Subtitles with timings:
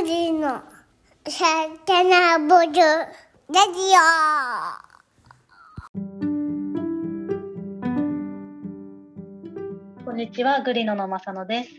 [0.00, 0.62] グリの
[1.28, 1.44] サ
[1.84, 3.80] タナボルラジ
[10.04, 11.70] こんにちは、グリノのまさのです。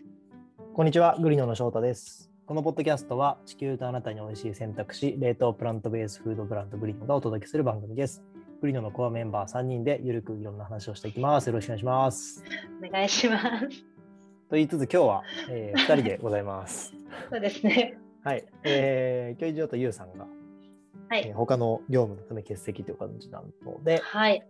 [0.74, 2.30] こんにちは、グリノの翔太です。
[2.46, 8.22] このポッドキャストは地球とあなたに美味しい選択肢、冷凍プラントベースフードブランドグリノがお届けする番組です。
[8.60, 11.48] グリノのコアメンバー3人でゆるくいろんな話をしていきます。
[11.48, 12.44] よろしくお願いします。
[12.86, 13.70] お願いします。
[14.50, 16.94] と言いつつ今日は、え2人でございます。
[17.32, 17.98] そうですね。
[18.24, 18.46] はい。
[18.64, 20.28] えー、今日一応とゆうさんが、
[21.10, 21.28] はい。
[21.28, 24.46] えー他の業務のため欠席という感じなので、はい。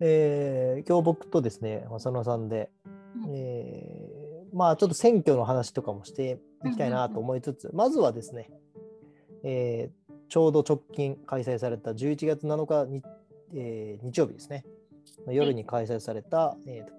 [0.00, 2.70] えー今日僕とですね、浅野さんで、
[3.28, 8.50] えーまあちょっと選挙の話とかもしていきたいなと思いつつ、まずはですね、
[9.44, 13.02] えーちょうど直近開催された11月7日に、
[13.54, 14.64] えー日曜日ですね、
[15.26, 16.92] の夜に開催された、えーと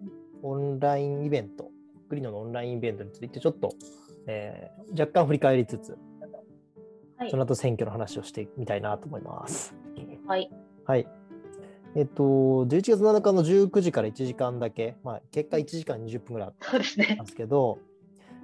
[0.44, 1.70] オンラインイベント、
[2.08, 3.74] グリノのオンラインイベントについてちょっと、
[4.28, 5.98] えー若干振り返りつつ、
[7.18, 9.74] はいその後選挙の話をしてみたいなと思います。
[10.28, 10.50] はい。
[10.86, 11.08] はい。
[11.96, 16.82] えっと、11月7日の19時から1時間だけ、まあ、結果1時間20分ぐらいあったん。
[16.82, 16.86] で
[17.26, 17.80] すけど、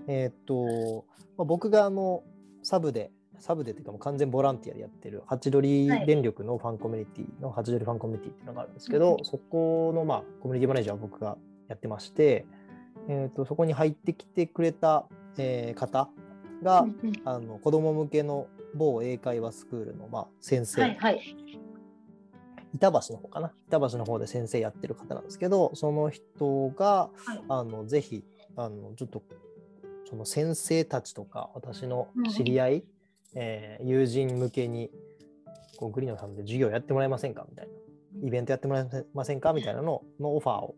[0.08, 1.06] えっと、
[1.38, 2.24] まあ、僕があの
[2.64, 12.46] サブで、サブでっていうかもう完全ボランティアでやってる、ハチドリはい電力のファンコミュニティのハチドリファンコミュニティっていうのがあるんですけうんどう、んそこの、まあ、コミュニティマネージャーを僕がやってまして、
[13.10, 16.10] えっと、そこに入ってきてくれた、えー方
[16.64, 17.14] が、うんうん。
[17.26, 20.82] あの子供向けの某英会話スクールの、まあ、先生。
[20.82, 20.96] はい。
[20.96, 21.38] はい。
[22.74, 23.52] 板橋の方かな。
[23.68, 27.44] 板橋の方で先生やってる方なんですけどその人が、はい。
[27.50, 28.24] あのぜひ
[28.56, 29.22] あのちょっと
[30.10, 32.84] その先生たちとか私の知り合い、
[33.36, 34.90] えー友人向けに
[35.78, 37.46] こうグリノさんで授業やってもらえませんか？
[37.50, 37.72] みたいな。
[38.28, 39.54] イベントやってもらえませんか？
[39.54, 40.76] みたいなののオファーを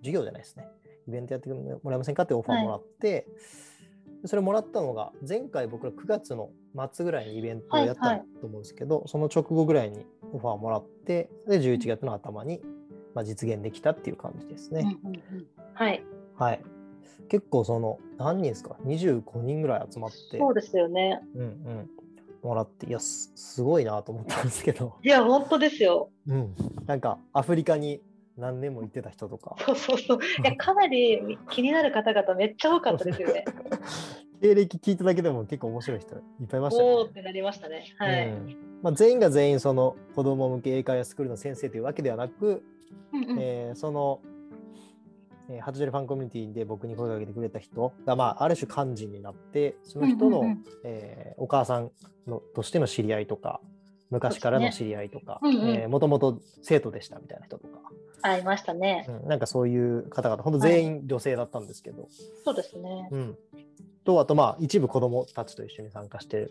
[0.00, 0.66] 授業じゃないですね。
[1.08, 2.22] イベントやってもらえませんか？
[2.24, 3.26] ってオファーもらって、で
[4.24, 6.50] それもらったのが前回僕ら9月の
[6.92, 12.60] 末ぐらいにイベントをやったはいはいと思うんですけど、その直後ぐらいにオファーをもらってで11月の頭に、
[13.14, 14.96] まあ、実現できたっていう感じですね。
[15.04, 15.46] うんうんうん。
[15.74, 16.04] はい。
[16.36, 16.62] はい。
[17.28, 20.38] 結構その何人ですか？25人ぐらい集まって。
[20.38, 21.20] そうですよね。
[21.34, 21.90] うんうん、
[22.42, 26.10] もらっていやすすごいなと思ったんですけど、いや、本当ですよ。
[26.26, 26.54] うん、
[26.86, 28.00] なんかアフリカに
[28.40, 30.18] 何年も行ってた人とかそうそうそう。
[30.18, 33.44] いや、 かなり気になる方々めっちゃ多かったですよね。
[34.40, 36.94] 経歴聞いただけでも結構面白い人いっぱいいましたよね。
[36.94, 37.84] おーってなりましたね。
[37.98, 38.28] はい。
[38.28, 42.62] うんまあ、全員が全員その子供向け英会話スクールの先生というわけではなく、
[43.12, 44.20] うんうんえーその、
[45.50, 51.90] えー、ハチドリファンコミュニティで僕に声をかけてくれた人が、まあ、ある種幹事になってその人の、うんうんうんえーお母さん
[52.26, 53.60] のとしての知り合いとか
[54.10, 55.40] 昔からの知り合いとか
[55.88, 57.78] もともと生徒でしたみたいな人とか、
[58.22, 59.06] ありましたね。
[59.08, 62.08] うんなんかそういう方々本当全員女性だったんですけど、
[62.44, 63.08] そうですね。
[63.10, 63.38] うん、
[64.04, 66.48] とあとまあ一部子供たちと一緒に参加して。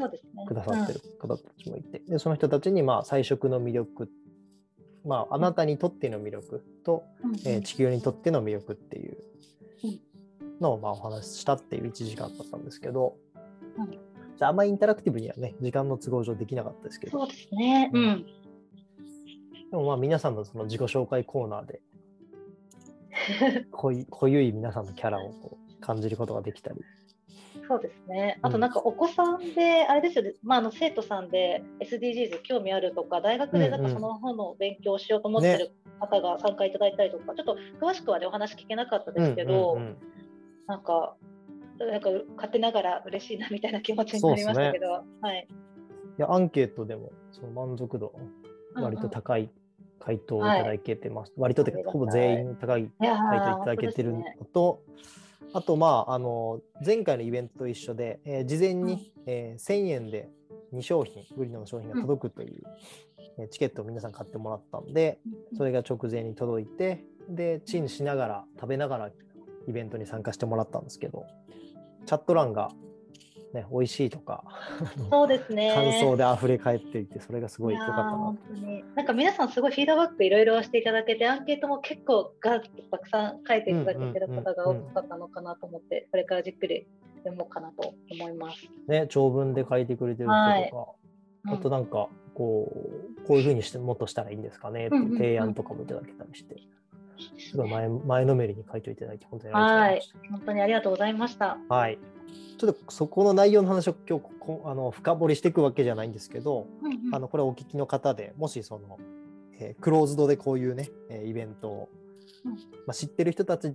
[0.48, 4.10] くださってる方たちもいて、でその人たちにまあ菜食の魅力
[5.06, 7.30] まああなたにとっての魅力と、うん。
[7.32, 7.36] うん。
[7.46, 9.18] えー地球にとっての魅力っていう
[9.84, 10.00] うん。
[10.62, 13.16] のをまあお話ししたっていう1時間だったんですけど、
[13.78, 14.09] うん
[14.40, 17.20] じゃああんまりインタラクティブにはね時間の都合上できなかったですけど。
[17.20, 17.92] そうですね。
[17.94, 18.26] うん。
[19.70, 21.82] でもまあ皆さんのその自己紹介コーナーで
[23.72, 26.80] 濃い濃ゆい皆さんのキャラをこう感じることができたり。
[27.68, 28.40] そうですね。
[28.42, 39.98] あとなんかお子さんで、あれですよね、まあ、あの生徒さんで SDGs 興味あるとか、大学でなんかその本の勉強をしようと思ってる方が参加いただいたりとか、ちょっと詳しくはね、お話聞けなかったですけど、うんうんうん。
[40.66, 41.16] なんか、
[41.86, 45.48] なんか勝手ながら嬉しいなみたいな気持ちになりましたけど、はい。
[46.18, 48.14] いやアンケートでもその満足度
[48.76, 49.50] 割と高い
[50.00, 54.24] 回答をいただけてます、割とというかほぼ全員高い回答いただけてるの
[54.54, 54.82] と、
[55.54, 60.30] あとまああの前回のイベントと一緒で、えー事前に、えー1000円で
[60.74, 62.64] 2商品グリノの商品が届くという、
[63.38, 65.20] えーチケットを皆さん買ってもらったんで
[65.58, 69.10] それが直前に届いてでチンしながら食べながら
[69.68, 71.26] イベントに参加してもらったんですけど
[72.06, 72.70] チャット欄が、
[73.54, 74.44] ね、美味しいとか
[75.10, 75.74] そうですね。
[75.74, 78.36] 感想で溢れ返っていてそれがすごい良かったな
[78.96, 86.88] なんか皆さんすごいフィードバックいろいろしていただけてアンケートも結構ガーッとたくさん書いていただけてる方が多かったのかなと思ってこれからじっくり
[87.24, 88.58] 読もうかなと思います。
[88.88, 90.96] ね、長文で書いてくれてる人と
[91.46, 92.72] か、あとなんかこ
[93.22, 96.56] うこういうふうにしてもっとしたらいいんですかねって提案とかもいただけたりして、
[97.38, 101.58] すごい前前のめりに書いていただき本当にありがとうございまし本当にありがとうございました。
[101.70, 101.76] た。
[101.76, 102.00] はい。
[102.58, 109.00] ちょっとそこの内容の話を今日こあの深掘りしていくわけじゃないんですけど、うんうんあのこれお聞きの方でもしその、
[109.60, 111.90] えークローズドでこういうね、えーイベントを、
[112.46, 112.58] うんま
[112.90, 113.74] あ、知ってる人たち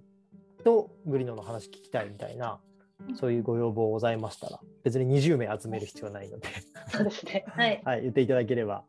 [0.65, 2.59] とグリノの話聞きたいみたいな
[3.15, 6.49] そういうご要望ございましたら、別に20名集める必要はないので、
[6.89, 7.45] そうですね。
[7.49, 7.83] はい。
[7.85, 8.85] はい、言っていただければ、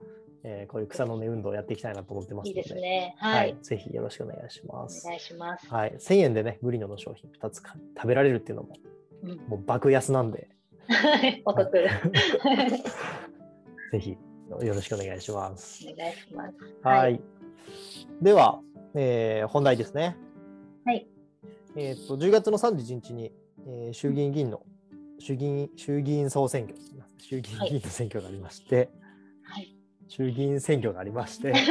[0.47, 3.15] えーこういう草の根運動をやっていきたいなと思ってますので、いいですね。
[3.17, 3.63] ははいい。
[3.63, 5.03] ぜひよろしくお願いしまおす。
[5.07, 5.67] 願いします。
[5.67, 8.75] はい、1000円でね、グリノの商品2つか食べられるっていうのも、
[9.23, 10.49] うんもう爆安なんで、
[10.87, 11.71] はいお得。
[11.71, 11.89] ぜ
[13.99, 14.17] ひ
[14.61, 15.83] よろしくお願いします。
[15.91, 16.53] お願いします。
[16.83, 17.19] はい。。
[18.21, 18.59] では、
[18.93, 20.15] えー本題ですね。
[20.85, 21.07] はい。
[21.75, 23.31] えっ、と、10月の31日に、
[23.67, 24.61] えー衆議院議員の
[25.19, 26.77] 衆議院衆議院総選挙、
[27.17, 28.89] 衆議院議員の選挙がありまして、はい。
[30.07, 31.53] 衆議院選挙がありまして、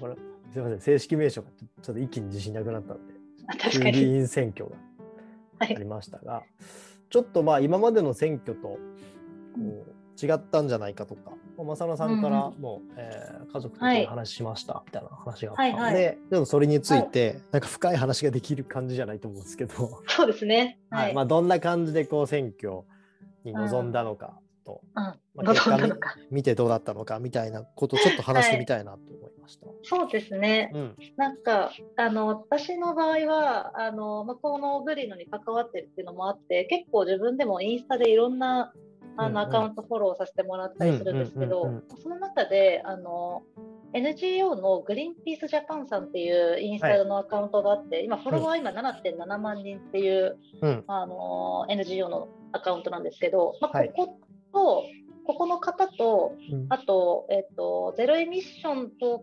[0.00, 1.48] これすみません、正式名称が
[1.82, 3.20] ちょっと一気に自信なくなったので。
[3.70, 4.76] 衆議院選挙が
[5.58, 5.76] はい。
[5.76, 6.42] ありましたが、
[7.10, 8.78] ちょっとまあ今までの選挙とこ
[9.58, 20.78] う違ったんじゃないかとか、まあ正野さんからもう、えー家族と話しましたみたいな話があったので、はいはちょっとそれについて、なんか深い話ができる感じじゃないと思うんですけど、そうですね。
[20.88, 21.14] ははいい。
[21.14, 22.82] まあどんな感じでこう選挙
[23.44, 24.38] に臨んだのか
[24.70, 25.02] と、うん。
[25.02, 26.14] まあどう結果。
[26.30, 29.66] 見てどうだったのかみたいなことをちょっと話してみたいなと思いました。
[29.82, 30.70] そうですね。
[30.74, 38.72] うんなんかあの私の場合はあの向こうのグリノに関わってるっていうのもあって結構自分でもインスタでいろんな
[39.16, 43.42] あの、アカウントフォローさせてもらったりするんですけど、その中であの
[43.92, 54.18] NGO のグリーンピースジャパンさんっていうインスタのアカウントがあって、今フォロワー今7.7万人っていう、うんあの NGO のアカウントなんですけど、まあ、はいここ
[54.52, 54.84] と、
[55.26, 56.66] ここの方とうん。
[56.68, 59.22] あと、えっと、ゼロエミッション東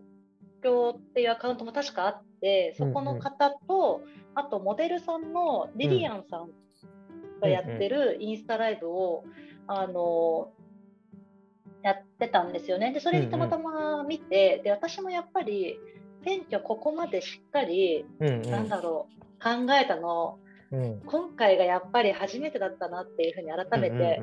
[0.64, 4.02] 京っていうアカウントも確かあって、そこの方と、
[4.36, 6.50] あとモデルさんのリリアンさん
[7.42, 9.24] がやってるインスタライブを、
[9.68, 10.54] あの
[11.84, 12.94] やってたんですよね。
[12.94, 15.80] で、それにたまたま見て、で、私もやっぱり
[16.26, 18.52] 選挙ここまでしっかり、うんうん。
[18.52, 20.40] なんだろう、考えたの、
[20.72, 24.20] うん今回がやっぱり初めてだったなっていうふうに改めて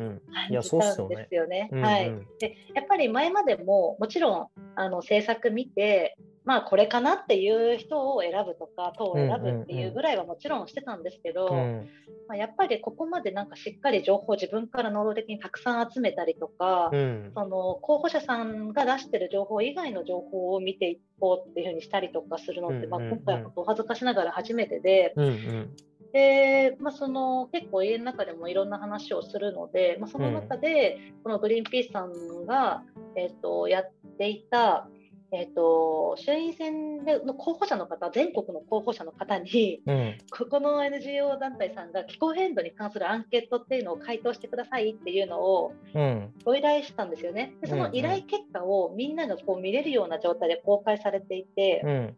[0.50, 1.68] 感じたんですよね。
[1.72, 2.08] うんはい。
[2.08, 11.88] うんでやっぱり前までももちろんあの制作見てまあこれかなっていう人を選ぶとか党を選ぶっていうぐらいはもちろんしてたんですけど、うん
[12.28, 25.14] まあ、やっぱりここまでなんかしっかり情報を自分から能動的にたくさん集めたりとか、うんその候補者さんが出してる情報以外の情報を見ていこうっていうふうにしたりとかするのって、まあ、今回はお恥ずかしながら初めてで。
[25.16, 25.76] うんうん
[26.14, 32.84] で、まあ、その結構家の中でもいろんな話をするので、まあ、その中で、このグリーンピースさんが、
[33.16, 34.88] えっとやっていた、
[35.32, 40.18] えっと衆院選での候補者の方全国の候補者の方にうん。
[40.30, 46.32] ここの NGO 団体さんが気候変動に関するアンケートっていうのを回答してくださいっていうのをうん。
[46.44, 47.54] ご依頼したんですよね。
[47.60, 52.16] でその依頼結果をみんながこう見れるような状態で公開されていて、うん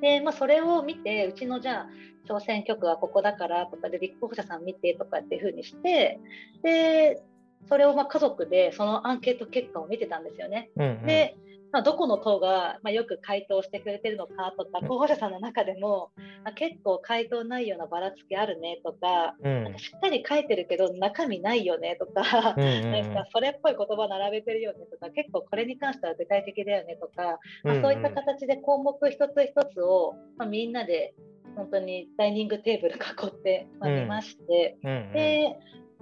[0.00, 1.88] で、まあ、それを見て、うちのじゃあ、
[2.28, 6.20] 挑戦局はここだからとかで、立候補者さん見てとかっていう風にして、
[6.62, 7.22] で、
[7.68, 10.70] それをまあ家族でそのアンケート結果を見てたんですよね。
[10.76, 11.36] うんで、
[11.76, 14.88] まあ、どこの党がまあよく回答してくれてるのかとか、うん。
[14.88, 16.10] 候補者さんの中でも、
[16.44, 19.64] あ結構回答内容のばらつきあるねとか、うん。
[19.64, 31.14] なんかしっかり書いてるけど中身ないよねとか、うんうんなんかそれっぽい言葉並べてるよねとか、結構これに関しては具体的だよねとか、まあ、そういった形で項目一つ一つを、まあ、みんなで
[31.56, 34.00] 本当にダイニングテーブル囲って、まあ、うん。
[34.00, 35.12] 見まして、うんうん。
[35.12, 35.58] で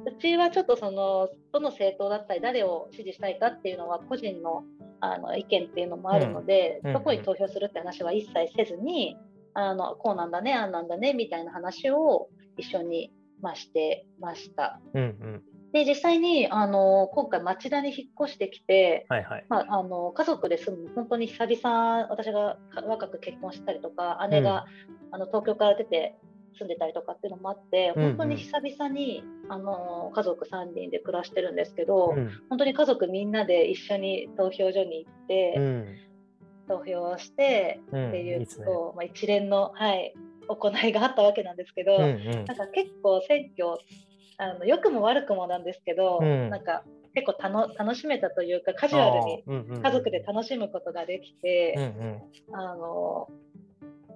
[0.06, 4.64] うちはちょっとそのどの政党だったり誰を支持したいかっていうのは個人の
[5.00, 6.88] あの意見っていうのもあるので、うん。
[6.88, 9.16] うんどこに投票するって話は一切せずに
[9.52, 14.80] あのこうなんだねあんなんだねみたいな話を一緒に、まあ、してました。
[14.94, 15.42] うんうん。
[15.72, 19.46] で実際にあの今回町田に引っ越してきて、はいはい。
[19.48, 24.66] まあ、あの家族で住む本当に久々私が若く結婚したりとか姉が、
[25.10, 26.16] あの東京から出て
[26.58, 28.08] 住んでたりとかっていうのもあってうんうん。
[28.16, 32.30] 本当に久々に、あの家族3人で暮らしてるんですけど、うん。
[32.48, 35.96] 本当に家族みんなで一緒に投票所に行って、うん。
[36.66, 38.66] 投票をしてうんっていういいっすね。
[38.66, 40.14] こうまあ、一連の、はい、
[40.48, 42.30] 行いがあったわけなんですけど、うんうん。
[42.30, 43.78] なんか結構選挙
[44.38, 46.50] あの良くも悪くもなんですけど、うん。
[46.50, 46.84] なんか
[47.14, 49.44] 結構たの楽しめたというかカジュアルに
[49.80, 52.60] 家族で楽しむことができて、うんうん。
[52.60, 53.28] あの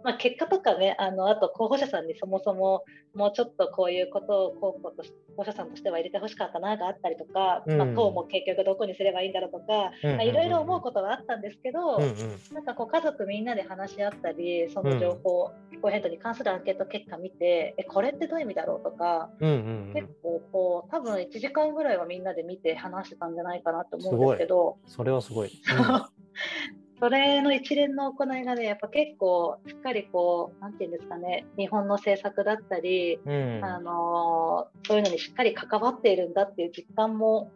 [0.05, 7.79] まあ、結果とかねあのあと候補者さんにそもそももうちょっとこういうことを候補とし候補者さんとしては入れてほしかったながあったりとか、うん。
[7.79, 12.55] まあ、党も結局どこにすればいいんだろうとか、うんうんうんまあいろいろ思うことはあったんですけど、うんうん。
[12.55, 24.77] なんかこう家族みんなで話し合ったりその情報、気候変動に関するアンケート結果見てえこれってどういう意味だろうとか、うんうん結構こう多分1時間ぐらいはみんなで見て話してたんじゃないかなと思うんですけど。
[24.87, 25.51] それはすごい。
[27.01, 33.61] それの一連の行いがねやっぱ結構しっかりこうなんていうんですかね日本の政策だったり、うん。
[33.65, 37.53] あのそういうのにしっかり関わっているんだっていう実感も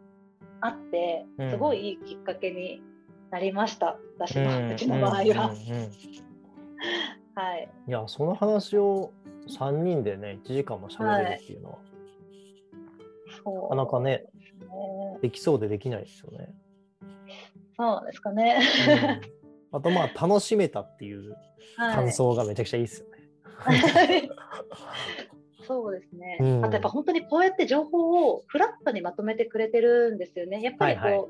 [0.61, 1.51] あってうん。
[1.51, 2.81] すごいいいきっかけに
[3.31, 4.71] なりました、私の、うん。
[4.71, 5.15] うちの場合は。
[5.15, 5.23] うん。
[5.23, 5.33] うん。
[5.33, 5.91] うん。
[7.35, 9.11] はい、いやその話を
[9.47, 11.77] 3人でね1時間も喋れるっていうのは、
[13.43, 13.75] そう。
[13.75, 14.25] なかなかね。
[15.21, 16.53] できそうでできないですよね。
[17.77, 18.59] そうですかね。
[18.87, 19.43] うん
[19.75, 21.35] あとまあ楽しめたっていう
[21.77, 24.29] はい感想がめちゃくちゃいいですよね。
[25.65, 30.61] そうですね、うんあとやっぱ本当にこうやって情報をフラットにまとめてくれてるんですよね。
[30.61, 31.27] やっぱりこう、はいは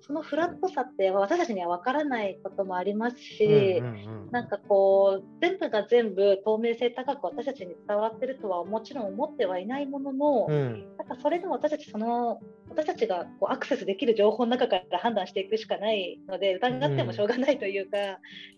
[0.00, 10.86] そのフラットさって私たちには分からないこともありますし、うんうんうんなんかこう全部が全部透明性高く私たちに伝わってるとはもちろん思ってはいないものの、うん。
[10.98, 17.96] なんかそれでも私たちその私たちがこうアクセスできる情報の中から判断していくしかないので疑ってもしょうがないというか、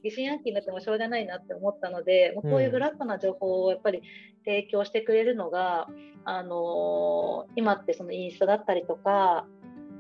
[0.05, 4.03] 疑心暗鬼になってもしょうがないなって思ったのでもうこういうフラットな情報をやっぱり
[4.45, 5.89] 提供してくれるのが、
[6.25, 9.47] あのー今ってそのインスタだったりとか、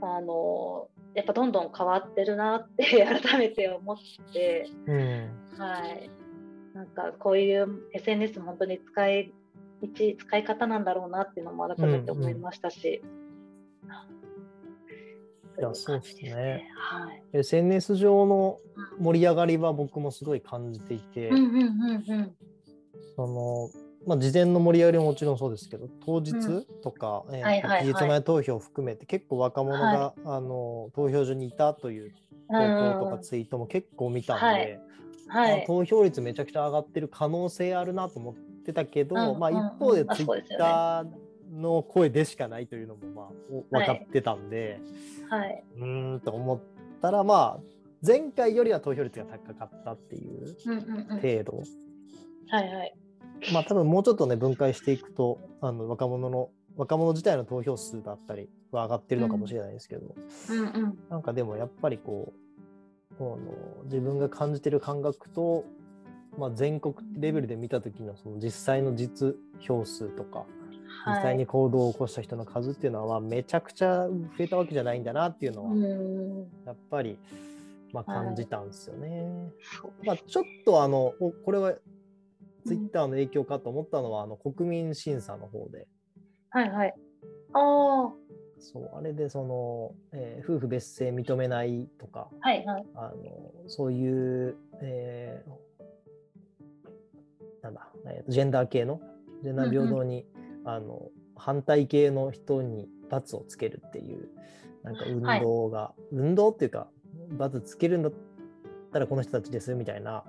[0.02, 3.96] あのーやっぱどんどん変わってるなって 改めて思っ
[4.32, 4.68] て。
[4.86, 6.10] うんはい、
[6.74, 9.32] なんかこういう SNS も本当に使い
[9.82, 9.88] 道
[10.18, 13.02] 使い方なんだろうなっていうのも改めて思いましたし。
[15.58, 16.70] いやそうですね。
[16.74, 17.22] はい。
[17.34, 18.58] SNS 上の
[18.98, 22.36] 盛り上がりは僕もすごい感じていて、うんうんうんうん。
[23.16, 26.32] そのまあ、事前の盛り上がりももちろんそうですけど当日
[26.82, 32.12] とか、えーとはいはいはい期日前投票を含めて結構若者が、あの投票所にいたという
[32.48, 34.80] 投稿とかツイートも結構見たんで、はい
[35.28, 35.62] はい。
[35.62, 41.06] あ投票率めちゃくちゃ上がってる可能性あるなと思ってたけど、まあ、うんうん一方であツイッター
[41.52, 44.80] の声でしかないというのもまあお分かってたんで、
[45.30, 45.64] はい。
[45.76, 46.60] うーんと思っ
[47.00, 47.60] たらまあ
[48.06, 51.20] 前回よりは投票率が高かったっていううんうんうん。
[51.20, 51.62] 程度、
[52.48, 52.94] はいはい。
[53.52, 60.14] まあ多分もうちょっとね分解していくとあの若者の若者自体の投票数だったりは上がってるのかもしれないですけど、
[60.48, 60.98] うんうん。
[61.10, 62.32] なんかでもやっぱりこ
[63.12, 65.64] うこの自分が感じてる感覚と、
[66.38, 70.44] まあ、全国レベルで見た時のその実際の実票数とか
[71.06, 76.46] 実際に行動を起こした人の数っていうのは、まあめちゃくちゃ増えたわけじゃないんだなっていうのは、うん。
[76.64, 77.18] やっぱり、
[77.92, 79.50] まあ、感じたんですよね。
[79.80, 81.74] そうまあ、ちょっとあのおこれは
[82.66, 85.86] ツイッターの影響かと思ったのは、あの国民審査の方で
[86.50, 86.94] はいはい。
[87.54, 88.12] ああ。
[88.58, 92.86] そうあれでその、えー夫婦別姓認めないとかはいはい。
[92.94, 95.50] あのそういう、えー
[97.62, 99.00] なんだ、えージェンダー系の
[99.42, 100.26] ジェンダー平等に、
[100.64, 104.28] あの反対系の人に罰をつけるっていう
[104.84, 106.88] なんか運動が、運動っていうか
[107.36, 108.10] 罰つけるんだ
[108.92, 110.22] ったらこの人たちですみたいな。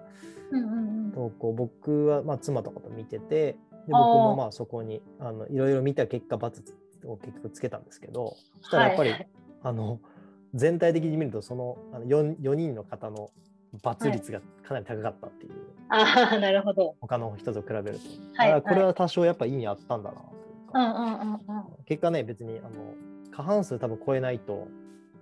[0.52, 1.12] うんうんうん。
[1.12, 6.64] 投稿僕は、まあ、妻とかと見ててで僕もまあそこにあのいろいろ見た結果罰
[7.06, 9.30] を結局つけたんですけどそしたらやっぱり、はいはい。
[9.64, 10.00] あの
[10.56, 13.30] 全体的に見るとそのあの 4, 4人の方の
[13.82, 15.54] 罰率がかなり高かったっていう、
[15.90, 16.96] ああ、なるほど。
[17.02, 17.90] 他の人と比べると、
[18.38, 20.32] はいあこれは多少やっぱ意味あったんだなとい
[20.74, 21.40] うんうんうんうん。
[21.86, 22.70] 結果ね別にあの
[23.32, 24.68] 過半数多分超えないと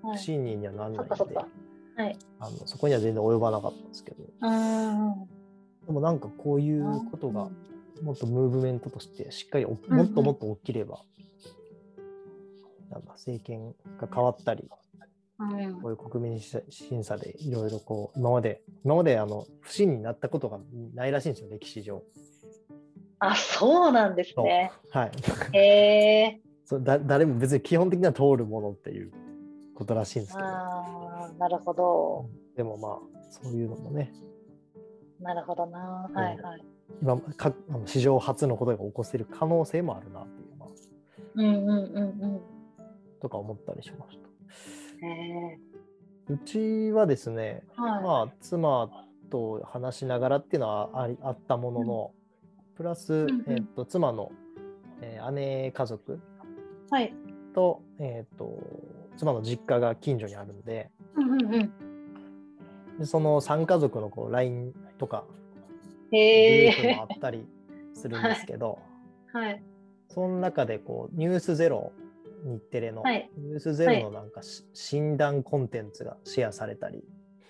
[0.01, 0.17] はい。
[0.17, 1.48] 不信任にはならないんで、そっかそっか。
[1.95, 2.17] はい。
[2.39, 5.27] あのそこには全然及ばなかったんですけどうん。
[5.86, 7.50] でもなんかこういうことが
[8.01, 11.00] もっとムーブメントとしてしっかりおもっともっと起きれば、
[12.89, 14.69] なんだ政権が変わったり
[15.39, 20.60] うんこういう国民審査でいろいろこう今まで今まであの不信になったことが
[20.93, 22.03] ないらしいんですよ歴史上。
[23.19, 24.71] あ、そうなんですね。
[24.89, 25.12] はい、
[25.55, 26.41] へえ。
[26.65, 29.12] そうだ誰も別に基本的には通るものっていう
[29.75, 30.48] ことらしいんですけど
[31.38, 32.30] なるほど。
[32.56, 34.14] でもまあそういうのもね
[35.22, 36.10] なるほどな。
[36.14, 36.62] はいはい。
[37.02, 40.70] 今かあの史上初のことが起こせる可能性もあるなっていう、まあ、
[41.36, 42.42] うんうんうん
[43.22, 44.28] とか思ったりしました。
[45.04, 45.12] うん。
[45.12, 45.58] へ
[46.28, 46.34] え。
[46.34, 48.04] うちはですね、はい。
[48.04, 48.90] まあ、妻
[49.30, 52.12] と話しながらっていうのはありあったものの、
[52.76, 54.32] プラス、んうんえっと妻の、
[55.02, 56.20] えー姉家族
[56.90, 57.14] はい。
[57.54, 58.60] と,、えっと
[59.18, 60.90] 妻の実家が近所にあるんで
[61.32, 63.00] うんうんうん。
[63.00, 65.26] でその3家族のこう LINE とか
[66.12, 66.96] グへループもえ。
[66.96, 67.48] あったり
[67.94, 68.80] するんですけど、
[69.34, 69.64] はい。
[70.10, 71.94] その中でこう「ニュースゼロ
[72.44, 77.04] 日テレの、はいニュースゼロのなんかし、診断コンテンツがシェアされたり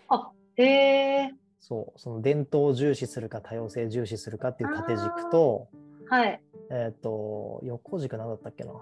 [0.10, 1.36] あ、へえ。
[1.60, 5.68] そうその伝統を重視するか多様性重視するかっていう縦軸と
[6.08, 6.42] はい。
[6.70, 8.74] えっ、と横軸何だったっけな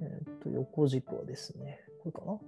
[0.00, 1.80] えっ、と横軸はですね
[2.12, 2.38] かな、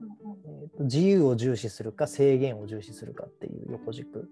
[0.63, 4.29] えーと自由を重視するか制限を重視するかっていう横軸。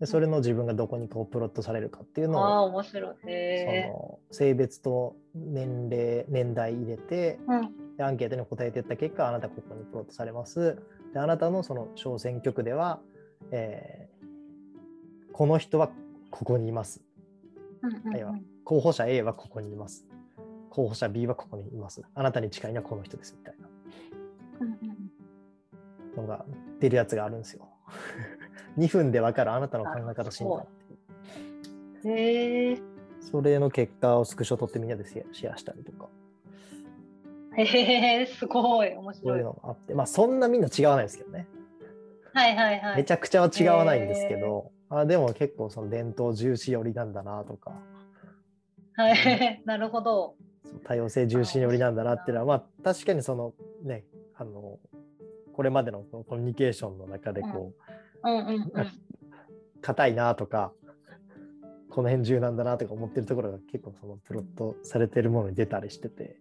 [0.00, 3.14] でそれの自分がどこにこうプロットされるかっていうのをああ面白い。
[3.22, 7.96] そへの性別と年齢年代入れてーうん。
[7.96, 10.76] でアンケートに答えていった結果あなたここにプロットされます。
[11.12, 13.00] であなたのその小選挙区では、
[13.50, 14.18] えー
[15.32, 15.92] この人は
[16.32, 17.00] ここにいます。
[17.82, 18.34] うんうんはいは
[18.64, 20.04] 候補者 A はここにいます。
[20.68, 22.02] 候補者 B はここにいます。
[22.14, 23.54] あなたに近いのはこの人ですみたい
[26.28, 26.44] が
[26.80, 27.68] 出るやつがあるんですよ。
[28.78, 30.66] 2分で分かるあなたの考え方診断っ
[32.02, 32.78] てへえ
[33.20, 36.08] それの結果をスクショ取ってみんなでシェアしたりとか。
[37.56, 39.94] へえすごい面そう白いいうのがあって。
[39.94, 41.48] まあそんなみんな違わないですけどね。
[42.32, 42.96] はいはいはい。
[42.98, 47.72] めちゃくちゃは違わないんですけど、あでも結構その伝統重視寄りなんだなとか。
[48.94, 49.62] はい。
[49.66, 50.36] なるほど。
[50.84, 54.04] 多様性重視寄りなんだなっていうのはまあ確かにそのね
[54.36, 54.78] あの
[55.58, 57.72] これまでのこのコミュニケーションの中でこ
[58.24, 58.72] ううんうんうん。
[59.82, 60.72] 硬いなとか
[61.90, 66.38] この辺重なんだなとか思ってるところが結構そのプロットされてるものに出たりしてて。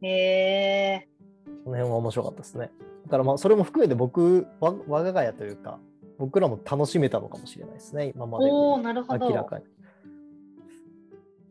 [0.00, 1.08] へえ
[1.44, 2.70] その辺は面白かったですね。
[3.04, 5.80] だからまあそれも含めて僕わ我が家というか
[6.16, 9.28] 僕らも楽しめたのかもしれないですね今までおおなるほど。
[9.28, 9.66] 明らかに。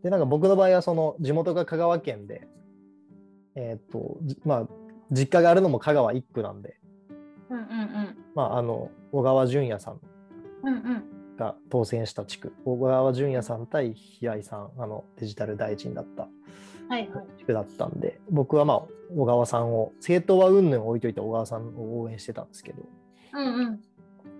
[0.01, 2.47] でなんか僕の場合はその地元が香川県で、
[3.53, 4.80] えっ、とじまあ
[5.11, 6.77] 実家があるのも香川一区なんで、
[7.49, 8.17] うんうんうん。
[8.33, 9.99] まあ、あの小川淳也さん。
[10.63, 11.03] うんうん。
[11.37, 12.53] が当選した地区。
[12.65, 14.71] 小川淳也さん対平井さん。
[14.77, 16.23] あのデジタル大臣だった。
[16.89, 17.25] はいはい。
[17.37, 18.19] 地区だったんで。
[18.29, 18.81] 僕はまあ
[19.15, 22.83] 小川さんを政党は云々置いといて小川さんを応援してたんですけど。
[23.33, 23.81] うんうん。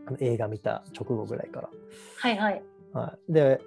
[0.08, 1.70] あの映画見た直後ぐらいから。
[2.18, 2.64] はいはい。
[2.94, 3.62] はい、で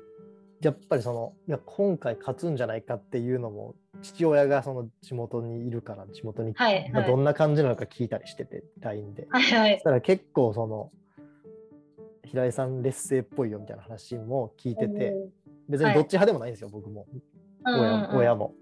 [0.60, 6.92] やっぱりそのいや今回勝つんじゃないかっていうのも父親がその地元にいるから地元に、はいはい。
[6.92, 9.26] まあどんな感じなのか聞いたりしてて LINE で。
[9.30, 9.72] はいはい。
[9.74, 10.90] そしたら結構その
[12.24, 15.14] 平井さん劣勢っぽいよみたいな話も聞いてて
[15.68, 17.06] 別にどっち派でもないんですよ、僕も。
[17.66, 18.16] うんうん親うん。
[18.16, 18.54] 親も。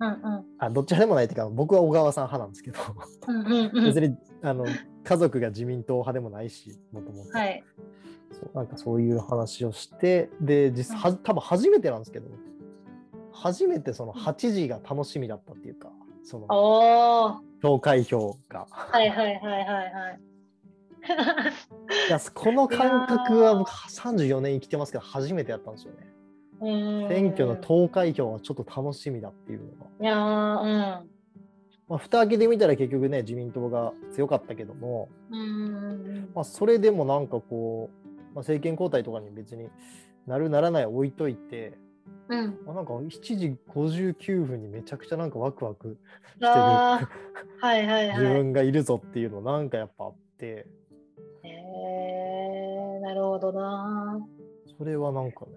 [0.00, 0.44] うんうん。
[0.58, 2.78] あどっち派でもないっていうか僕は小川さん派なんですけど。
[3.86, 4.66] 別にあの
[5.04, 7.38] 家族が自民党派でもないしもともと。
[7.38, 7.62] はい。
[8.32, 12.28] そうなんかそういう話をしてで実際は多分初めてなんですけど
[13.32, 15.90] 初めてその8時が楽しみだったっていうか
[16.24, 18.66] その投開票が。
[18.70, 20.20] はいはいはいはいはい。
[22.08, 26.14] いやこの感覚は僕34年生きてますけど初めてやったんですよね。
[26.60, 31.13] 選挙の投開票はちょっと楽しみだっていうのが、いやー
[31.88, 35.08] まあ、蓋開けてみたら結局ね自民党が強かったけども、
[36.34, 39.68] まあ、それでもなんかこう、まあ、政権交代とかに別に
[40.26, 41.74] なるならない置いといて
[42.28, 42.38] うん。
[42.38, 45.98] うんまあ、なんか7時59分にめちゃくちゃなんかワクワク
[46.34, 46.50] してる。
[46.50, 47.00] は
[47.76, 48.34] いはい自はい。
[48.34, 50.66] 分がいるぞっていうのなんかやっぱあって。
[51.42, 54.18] へえなるほどな。
[54.78, 55.52] それはなんかね。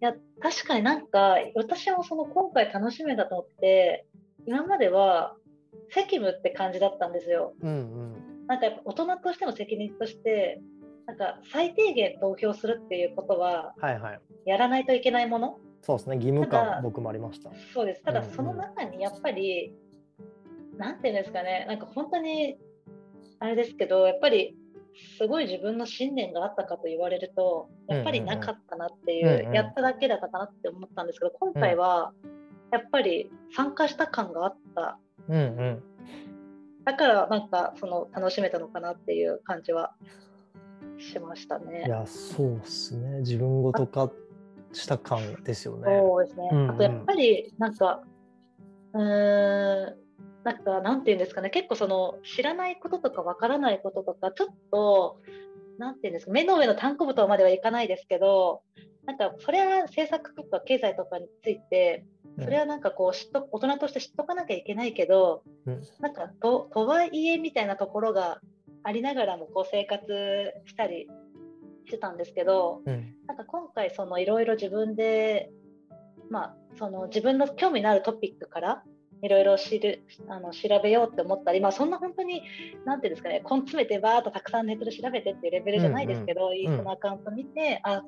[0.00, 4.06] いや確かになんか私もその今回楽しみだと思って
[4.46, 5.34] 今までは
[5.90, 7.54] 責務って感じだったんですよ。
[7.62, 8.46] うんうん。
[8.46, 10.60] なんかやっぱ大人としての責任として
[11.06, 14.20] なんか最低限投票するっていうことははいはい。
[14.46, 15.58] やらないといけないもの？
[15.82, 16.16] そうですね。
[16.16, 17.50] 義務感僕もありました。
[17.72, 18.02] そうです。
[18.02, 18.32] ただうんうん。
[18.32, 19.74] その中にやっぱり、
[20.76, 21.64] なんていうんですかね。
[21.68, 22.58] なんか本当に
[23.40, 24.56] あれですけどやっぱり
[25.16, 32.12] すごい自分の信念があったかと言われるとやっぱりなかったなっていう,、うんうんやっただけだったかなって思ったんですけど今回は
[32.72, 35.82] やっぱり参加した感があったうんうん。
[36.84, 39.94] だからなんかその楽しめたのかなっていう感じは
[40.98, 41.84] しましたね。
[41.86, 43.20] いやそうっすね。
[43.20, 44.10] 自分ごと化
[44.72, 45.98] した感ですよね。
[45.98, 46.48] そうですね。
[46.50, 46.70] うんうん。
[46.70, 48.02] あとやっぱりなんか、
[48.94, 49.96] うーん、
[50.44, 55.20] なんかなんていうんですかね、結構その知らないこととかわからないこととか、ちょっと、
[55.78, 58.62] なんていうんですか、目の上の単行部とまではいかないですけど、
[59.08, 62.04] なんかそれは政策とか経済とかについて、
[62.38, 65.82] それはなんかこう知っと大人として知っとかなきゃいけないけど、うん。
[65.98, 68.38] なんかととはいえみたいなところが
[68.82, 70.04] ありながらもこう生活
[70.66, 71.08] したり
[71.86, 73.14] してたんですけど、うん。
[73.26, 75.48] なんか今回そのいろいろ自分で、
[76.28, 78.82] まあ、その自分の興味のあるトピックから
[79.22, 82.42] いろいろ知るあの調べようって思ったり、まあ、そんな本当に
[82.84, 88.02] なんていうんですかね根詰めてバーッとたくさんネットで調べてっていうレベルじゃないですけど、いいそのアカウント見て、あ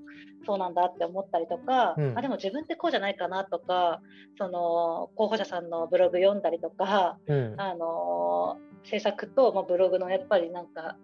[0.46, 2.18] そうなんだって思ったりとか、うん。
[2.18, 4.00] あでも自分ってこうじゃないかなとか
[4.38, 7.54] その候補者さんのブログ読んだりとか、うん。
[7.58, 10.96] あの制作と、まあ、ブログのやっぱりなんか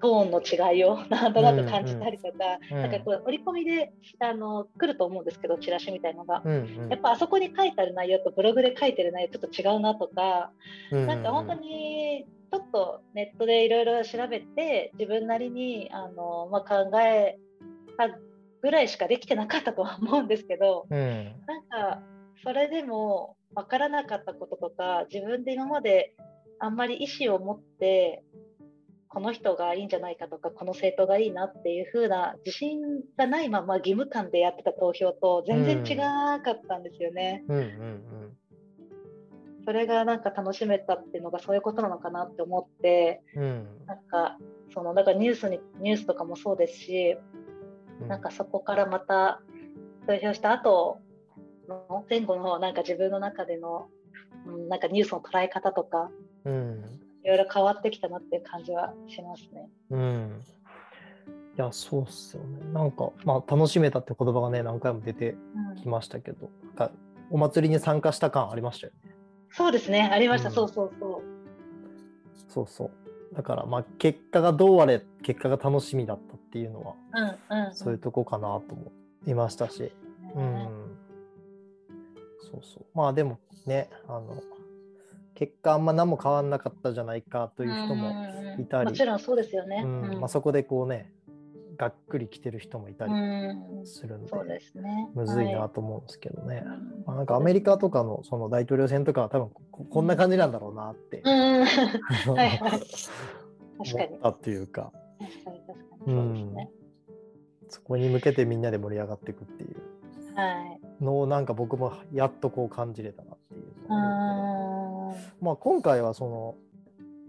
[0.00, 2.34] トーンの違いをなんとなく感じたりとか、
[2.70, 2.82] うん。
[2.82, 6.42] なんかこう折り込みであの来ると思うんですけどチラシみたいのが。
[6.44, 6.88] うんうん。
[6.90, 10.50] やっぱあそこに書いてある内容とブログで書いてる内容ちょっと違うなとか、
[10.90, 17.36] うんなんか本当にちょっとネットでいろいろ調べて自分なりにあの、まあ、考え
[17.98, 18.08] た
[18.62, 22.00] ぐらいしかできてなかったとは思うんですけど、うん、なんか
[22.44, 26.14] それでも分からなかったこととか自分で今まで
[26.60, 28.22] あんまり意思を持って
[29.14, 32.80] この人がいいんじゃないかとかこの政党がいいなっていう風な自信
[33.16, 37.44] がないまま義務感でやってた投票と全然違かったんですよね。
[37.48, 38.02] うんうん
[39.66, 43.66] それがなんか楽しめたっていうのがそういうことなのかなって思ってうん。
[43.86, 44.36] なんか
[44.74, 47.16] そのだからニュースにニュースとかもそうですし
[48.02, 48.08] うん。
[48.08, 49.40] なんかそこからまた
[50.06, 50.98] 投票した後
[51.66, 53.88] の前後のなんか自分の中での、
[54.46, 56.10] うん、なんかニュースの捉え方とか
[56.44, 59.68] うんいろいろ変わってきたなっていう感じはしますね。
[59.90, 60.42] うん。
[61.56, 62.60] いやそうっすよね。
[62.72, 65.76] なんかまあ楽しめたって言葉がね何回も出てうん。
[65.76, 66.90] きましたけどなんか
[67.30, 69.14] お祭りに参加した感ありましたよね。
[69.50, 70.54] そうですねありました、うん。
[70.54, 71.22] そうそうそう。
[72.48, 73.34] そうそう。
[73.34, 76.94] だからまあ結果がどうあれ結果が楽しみだったっていうのは
[77.50, 78.92] うんうん、そういうとこかなと思
[79.26, 79.92] いましたし、
[80.36, 80.68] ううんん、
[82.52, 82.84] そうそう。
[82.94, 84.40] まあでもねあの
[85.34, 88.12] 結果あんま何も変わんなかったじゃないかという人も、
[88.58, 88.90] いたり。
[88.90, 89.82] もちろんそうですよね。
[89.84, 90.02] うん。
[90.02, 90.20] うん。
[90.20, 91.12] まあ、そこでこうね
[91.76, 93.86] がっくり来てる人もいたりうん。
[93.86, 95.10] するんで,、そうですね。
[95.14, 97.04] むずいなはと思うんですけどね、うん。
[97.06, 101.64] まあ、なんかアメリカとかのその大統領選とかは多分ここんな感じなんだろうなって、うん、
[102.34, 102.58] はいはい。
[102.58, 104.06] 確かに。
[104.08, 104.92] 思ったっていうか。
[105.18, 106.12] 確かに確かに。
[106.12, 106.70] そうですね。
[107.68, 109.76] そこに向けてみんなで盛り上がっていくっていう。
[110.36, 110.52] は
[111.00, 111.04] い。
[111.04, 113.64] のをなんか僕もやっとこう感じれたなっていう
[115.40, 116.54] まあ、今回はその、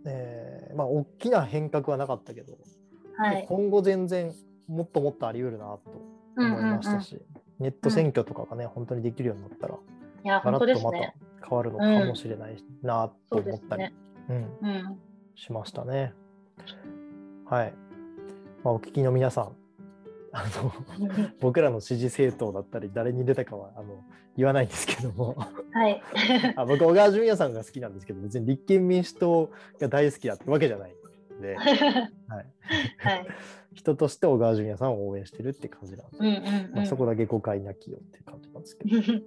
[0.05, 2.57] えーまあ、大きな変革はなかったけど、
[3.17, 3.45] はい。
[3.47, 4.33] 今後全然
[4.67, 5.81] もっともっとあり得るなと
[6.37, 7.21] 思いましたし、
[7.59, 11.13] ネット選挙とかがね、本当にできるようになったら、いやガラッとまた。
[11.47, 13.85] 変わるのかもしれないなと思ったり。
[14.29, 14.99] うん、うん。
[15.35, 16.13] しましたね。
[17.45, 17.73] はい。
[18.63, 19.55] まあ、お聞きの皆さん、
[20.37, 20.73] あの
[21.39, 24.03] 僕らの支持政党だったり、誰に出たかはあの
[24.35, 25.37] 言わないんですけども、
[25.71, 26.03] はい。
[26.57, 30.95] あ僕、小川淳也さんが好きなんですけど、別に立憲民主党が大好きだってわけじゃない
[31.39, 31.79] んで、はい、
[32.97, 33.27] はい。
[33.73, 36.71] 人として小川淳也さんを応援してるって感じなんで、うんうんうん。
[36.75, 39.23] まあ、そこだけ誤解なきよって感じなんですけど、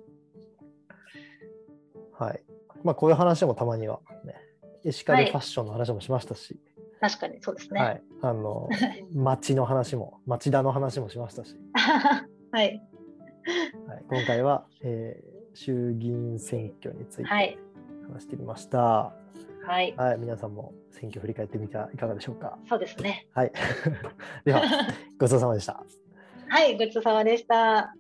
[2.25, 2.43] はい。
[2.85, 4.35] まあ、こういう話もたまにはね、
[4.85, 6.61] エシカルファッションの話もしましたし、
[7.01, 7.81] 確かにそうですね。
[7.81, 8.03] はい。
[8.23, 8.69] あの、
[9.15, 11.57] 町の話も、町田の話もしましたし、
[12.53, 12.83] はい。
[13.87, 17.59] はい、今回は、えー衆議院選挙についてはい。
[18.13, 18.79] 話してみました。
[19.67, 19.93] はい。
[19.97, 22.57] はい、皆さんも選挙振り返ってみてはいかがでしょうか？
[22.69, 23.27] そうですね。
[23.35, 23.53] はい。
[24.45, 24.63] では、
[25.19, 25.83] ごちそうさまでした。
[26.49, 26.79] はい。
[26.79, 27.93] ごちそうさまでした。